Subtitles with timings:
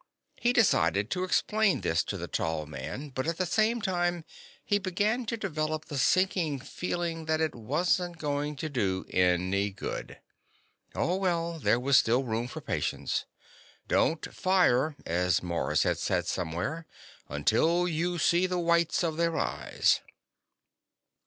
[0.39, 4.25] He decided to explain this to the tall man, but at the same time
[4.65, 10.17] he began to develop the sinking feeling that it wasn't going to do any good.
[10.95, 13.25] Oh, well, there was still room for patience.
[13.87, 16.87] "Don't fire," as Mars had said somewhere,
[17.29, 20.01] "until you see the whites of their eyes."